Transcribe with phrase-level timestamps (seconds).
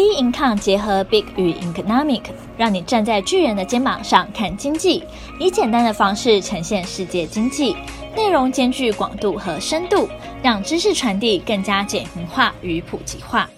[0.00, 2.22] B Income 结合 Big 与 Economic，
[2.56, 5.04] 让你站在巨人的肩膀上看经济，
[5.38, 7.76] 以简单的方式呈现世界经济，
[8.16, 10.08] 内容兼具广度和深度，
[10.42, 13.50] 让知识传递更加简明化与普及化。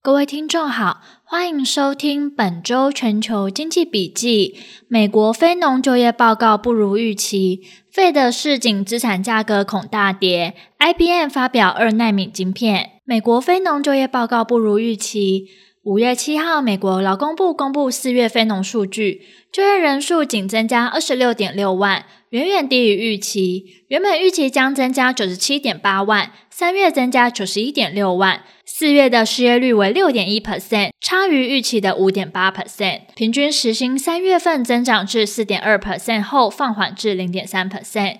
[0.00, 4.54] 各位听众好，欢迎收听本周全球经济笔记。
[4.86, 7.60] 美国非农就业报告不如预期
[7.92, 12.90] ，Fed 示警资产价格恐大跌，IBM 发表二奈米晶片。
[13.04, 15.48] 美国非农就业报告不如预期。
[15.84, 23.64] 五月七号，美国劳工部公布四月非农数据，就业人数仅增加二十六点六万，远远低于预期。
[23.88, 28.44] 原本预期将增加九十七点八万，三月增加九十一点六万。
[28.64, 33.00] 四月的失业率为六点一 percent，差于预期的五点八 percent。
[33.16, 38.18] 平均时薪三月份增长至四点二 percent 后放缓至零点三 percent，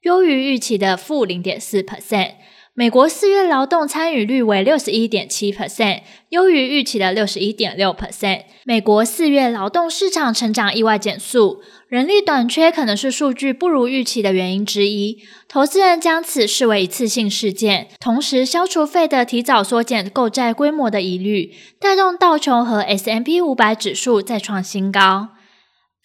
[0.00, 2.36] 优于预期的负零点四 percent。
[2.74, 8.44] 美国四月劳动参与率为六十一点七 percent，优于预期的六十一点六 percent。
[8.64, 15.22] 美国四月劳动市场成长意外减速，人力短缺可能是数据不如预期的原因之一。
[15.46, 25.28] 投资人将此视为一次性事件，同时消除费的提早缩减购债规模的疑虑，带动道琼和 S M P 五百指数再创新高。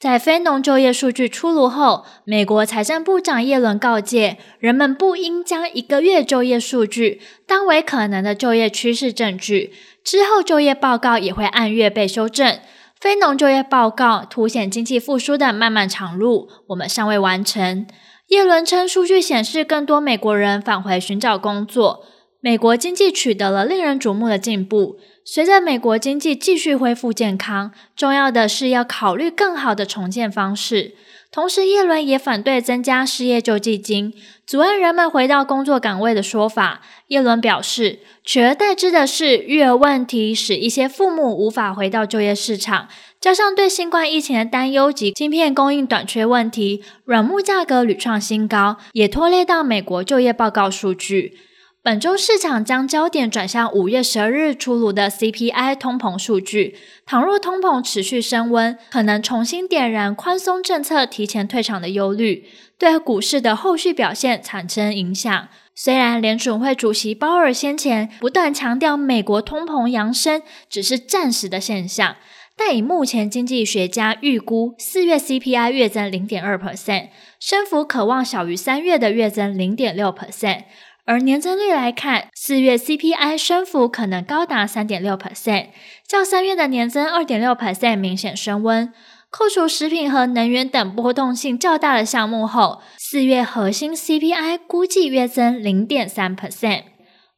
[0.00, 9.72] 在非农就业数据出炉后，美国财政部长耶伦告诫人们不应将一个月就业数据当为可能的就业趋势证据。
[10.04, 12.60] 之后就业报告也会按月被修正。
[13.00, 17.84] 非农就业报告凸显经济复苏的漫漫长路，我们尚未完成。
[18.28, 22.04] 耶伦称，数据显示更多美国人返回寻找工作。
[22.40, 24.96] 美国经济取得了令人瞩目的进步。
[25.30, 30.94] 随着美国经济继续恢复健康，重要的是要考虑更好的重建方式。
[31.30, 34.14] 同时，耶伦也反对增加失业救济金，
[34.46, 36.80] 阻碍人们回到工作岗位的说法。
[37.08, 42.88] 耶伦表示，取而代之的是育儿问题，使一些父母无法回到就业市场，
[43.20, 51.36] 加上对新冠疫情的担忧及晶片供应短缺问题，软木价格屡创新高，也拖累到美国就业报告数据。
[51.80, 56.76] 本周市场将焦点转向五月十二日出炉的 CPI 通膨数据。
[57.06, 62.46] 倘若通膨持续升温，可能重新点燃宽松政策提前退场的忧虑，
[62.76, 65.48] 对股市的后续表现产生影响。
[65.74, 72.16] 虽然联准会主席鲍尔先前不断强调美国通膨扬升只是暂时的现象，
[72.56, 80.64] 但以目前经济学家预估，四月 CPI 月增零点二 percent，升幅可望小于三月的月增零点六 percent。
[81.08, 85.68] 而年增率来看，四月 CPI 升幅可能高达三点六 percent，
[86.06, 88.92] 较三月的年增二点六 percent 明显升温。
[89.30, 96.82] 扣除食品和能源等波动性较大的项目后，四月核心 CPI 估计约增零点三 percent。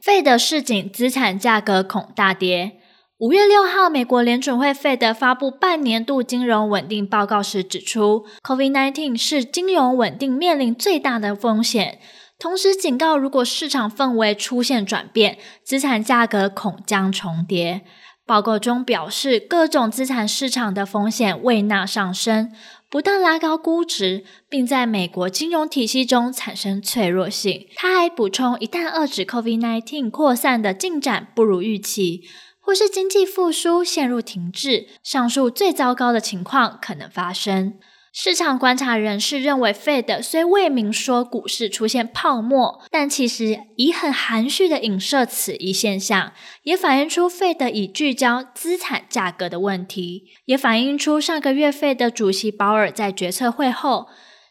[0.00, 2.76] Fed 示警资产价格恐大跌。
[3.18, 11.98] 五月六号，美国联准会 Fed 发布半年度金融稳定报告时指出，COVID-19 是金融稳定面临最大的风险。
[12.38, 17.82] 同时警告，如果市场氛围出现转变，资产价格恐将重跌。
[18.26, 22.52] 报告中表示，各种资产市场的风险未纳上升，
[22.90, 27.68] 不断拉高估值，并在美国金融体系中产生脆弱性。
[27.76, 32.22] 他还补充，一旦遏制 COVID-19 扩散的进展不如预期，
[32.60, 37.74] 或是经济复苏陷入停滞，上述最糟糕的情况可能发生。
[38.18, 46.32] 市场观察人士认为，Fed 虽未明说股市出现泡沫，但其实已很含蓄地影射此一现象，
[46.62, 54.06] 也反映出 Fed 已聚焦资产价格的问题，也反映出上个月 Fed 主席鲍尔在决策会后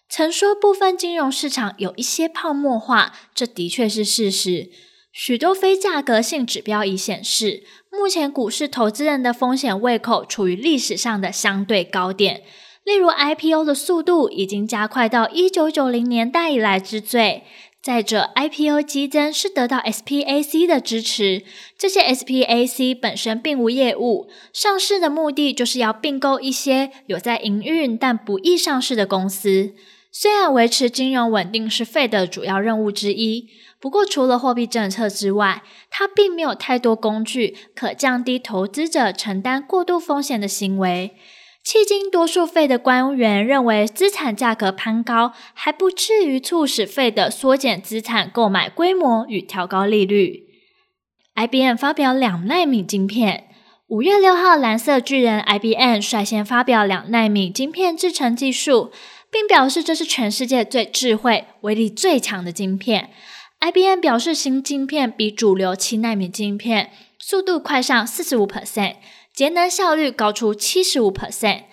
[0.07, 4.69] 曾说部分金融市场有一些泡沫化，这的确是事实。
[5.11, 12.43] 许多非价格性指标已显示，目前股市投资人的风险胃口处于历史上的相对高点。
[12.85, 17.43] 例如，IPO 的速度已经加快到一九九零年代以来之最。
[17.81, 21.43] 再者，IPO 激增是得到 SPAC 的支持。
[21.77, 29.73] 这些 SPAC 本身并无业务，上市的目的就是要并购一些有在营运但不易上市的公司。
[30.11, 33.49] 虽然维持金融稳定是费的主要任务之一，
[33.79, 41.15] 不过除了货币政策之外，它并没有太多工具可降低投资者承担过度风险的行为。
[41.65, 50.43] 迄今，多数 Fed 的官员认为，资产价格攀高还不至于促使 Fed 缩减资产购买规模与调高利率。
[51.33, 53.45] IBM 发表两奈米晶片。
[53.87, 58.91] 五月六号，蓝色巨人 IBM 率先发表两奈米晶片制程技术，
[59.31, 63.09] 并表示这是全世界最智慧、威力最强的晶片。
[63.59, 66.91] IBM 表示，新晶片比主流七奈米晶片。
[67.17, 68.97] 速度快上四十五 percent，
[69.35, 71.63] 节能效率高出七十五 percent。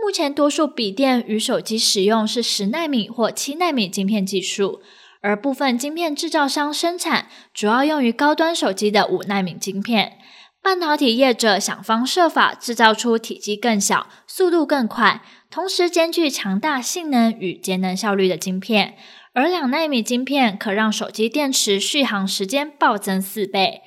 [0.00, 4.80] 目前多数笔电与手机使用是十纳米或七纳米晶片技术，
[5.20, 10.18] 而部分晶片制造商生产主要用于高端手机的五纳米晶片。
[10.62, 18.96] 半导体业者想方设法制造出体积更小、速度更快，同时兼具强大性能与节能效率的晶片。
[19.34, 23.82] 而两纳米晶片可让手机电池续航时间暴增四倍，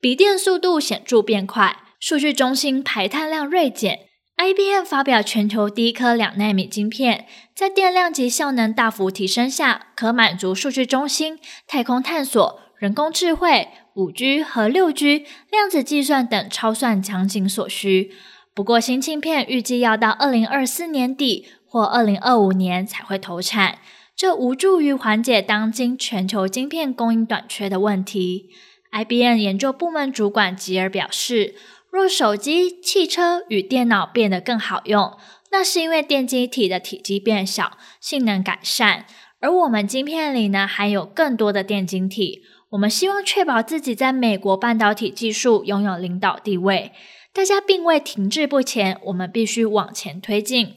[0.00, 1.76] 笔电速度显著变快，
[2.08, 3.98] 数据中心排碳量锐减。
[4.36, 13.66] IBM 发表全球第一颗两纳米晶片，在电量及效能大幅提升下，可满足数据中心、太空探索、人工智慧、
[13.96, 18.12] 五 G 和六 G、量子计算等超算场景所需。
[18.54, 23.80] 不过，新晶片预计要到二零二四年底或二零二五年才会投产。
[24.14, 28.50] 这无助于缓解当今全球晶片供应短缺的问题。
[28.92, 31.56] IBM 研究部门主管吉尔表示，
[31.90, 35.16] 若手机、汽车与电脑变得更好用，
[35.50, 39.06] 那是因为电晶体的体积变小，性能改善。
[39.40, 42.42] 而我们晶片里呢，含有更多的电晶体。
[42.70, 46.92] 我们希望确保自己在美国半导体技术拥有领导地位。
[47.32, 50.76] 大家并未停滞不前，我们必须往前推进。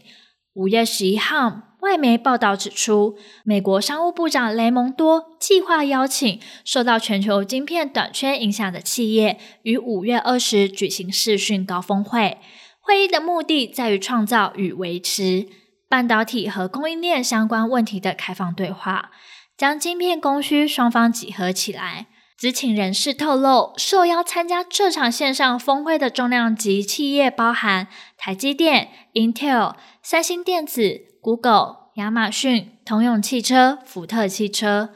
[0.54, 1.69] 五月十一号。
[1.81, 12.38] 外媒报道指出，美国商务部长雷蒙多计划邀请受到全球晶片短缺影响的企业，于五月二十举行视讯高峰会。
[12.81, 15.48] 会议的目的在于创造与维持
[15.88, 19.12] 半导体和供应链相关问题的开放对话，
[19.56, 22.08] 将晶片供需双方集合起来。
[22.38, 27.88] 知情人士透露，受邀参加这场线上峰会的重量级企业包含
[28.18, 31.09] 台积电、Intel、三星电子。
[31.21, 34.89] Google、亚马逊、通用汽车、福特汽车。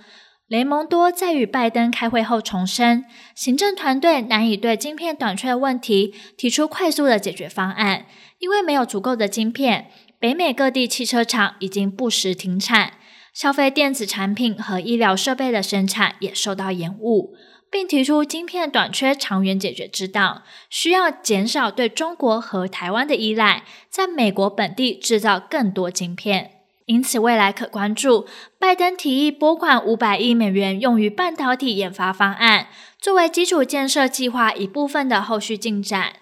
[0.48, 8.06] 雷蒙多在与拜登开会后重申，行政团队难以对晶片短缺问题提出快速的解决方案，
[8.38, 9.88] 因为没有足够的晶片。
[10.20, 12.94] 北美各地汽车厂已经不时停产，
[13.34, 17.34] 消费电子产品和医疗设备的生产也受到延误。
[17.74, 26.52] 并提出晶片短缺长远解决之道，需要减少对中国和台湾的依赖，在美国本地制造更多晶片。
[26.86, 28.28] 因此，未来可关注
[28.60, 32.68] 拜登提议拨款五百亿美元用于半导体研发方案，
[33.00, 36.18] 作为基础建设计划一部分的后续进展。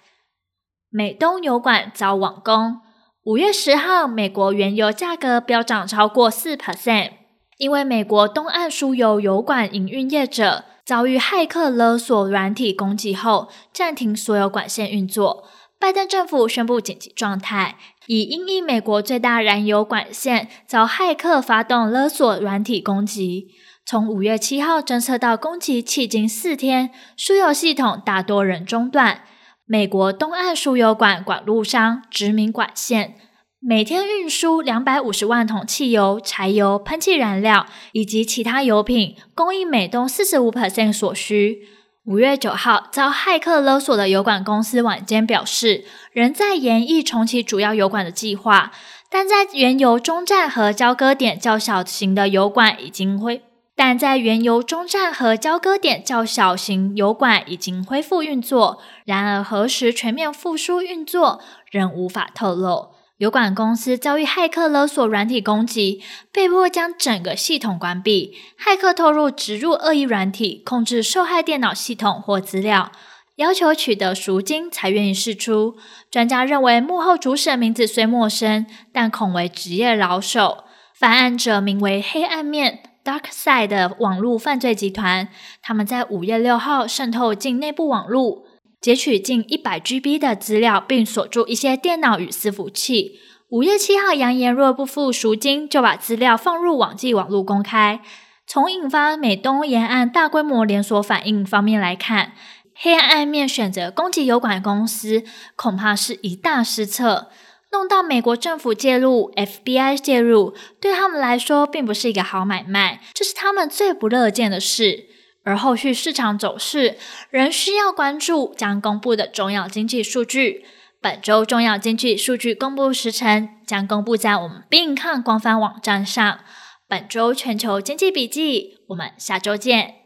[0.89, 2.79] 美东油管遭网攻，
[3.25, 7.11] 五月十号，美国原油价格飙涨超过四 percent，
[7.57, 10.63] 因为美国东岸输油油管营运业者。
[10.85, 15.47] 遭遇骇客勒索软体攻击后，暂停所有管线运作。
[15.79, 23.47] 拜登政府宣布紧急状态，以因应美国最大燃油管线遭骇客发动勒索软体攻击。
[23.83, 29.21] 从五月七号侦测到攻击迄今四天，输油系统大多仍中断。
[29.65, 33.15] 美国东岸输油管管路商殖民管线。
[33.63, 41.67] 每天运输两百五十万桶汽油、柴油、喷气燃料以及其他油品，供应美东四十五 percent 所需。
[42.05, 48.71] 五月九号，遭骇客勒索的油管公司晚间表示，仍在研议重启主要油管的计划，
[49.11, 53.43] 但在原油中站和交割点较小型的油管已经恢，
[53.75, 58.81] 但在原油中站和交割点较小型油管已经恢复运作。
[59.05, 62.90] 然而，何时全面复苏运作，仍无法透露。
[63.21, 66.01] 油管公司遭遇骇客勒索软体攻击，
[66.31, 68.35] 被迫将整个系统关闭。
[68.59, 72.91] 骇客透露植入恶意软体，控制受害电脑系统或资料，
[73.35, 75.75] 要求取得赎金才愿意释出。
[76.09, 80.63] 专家认为，幕后主使的名字虽陌生，但恐为职业老手。
[80.95, 85.27] 犯案者名为“黑暗面 ”（Dark Side） 的网络犯罪集团，
[85.61, 88.45] 他们在五月六号渗透进内部网络。
[88.81, 93.19] 截取近一百 GB 的资料，并锁住一些电脑与伺服器。
[93.49, 98.01] 五月七号，扬言若不付赎金，就把资料放入网际网络公开。
[98.47, 102.31] 从引发美东沿岸大规模连锁反应方面来看，
[102.73, 105.23] 黑暗暗面选择攻击油管公司，
[105.55, 107.29] 恐怕是一大失策。
[107.71, 115.05] 弄到美国政府介入，FBI 介入，对他们来说并不是一个好买卖，这是他们最不乐见的事。
[115.43, 116.97] 而后续市场走势
[117.29, 120.65] 仍需要关注将公布的重要经济数据。
[120.99, 126.39] 本周重要经济数据公布时辰将公布在我们并看官方网站上。
[126.87, 130.00] 本周全球经济笔记，我们下周见。